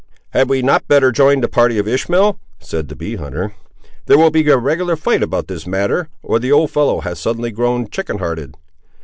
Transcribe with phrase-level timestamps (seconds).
[0.31, 3.53] "Had we not better join the party of Ishmael?" said the bee hunter.
[4.07, 7.51] "There will be a regular fight about this matter, or the old fellow has suddenly
[7.51, 8.55] grown chicken hearted."